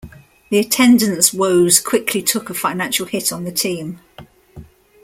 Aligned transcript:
The 0.49 0.57
attendance 0.57 1.31
woes 1.31 1.79
quickly 1.79 2.23
took 2.23 2.49
a 2.49 2.55
financial 2.55 3.05
hit 3.05 3.31
on 3.31 3.43
the 3.43 3.51
team. 3.51 3.99